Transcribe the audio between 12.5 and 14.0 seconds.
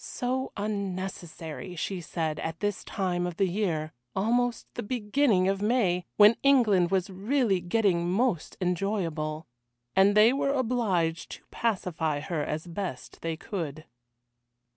best they could.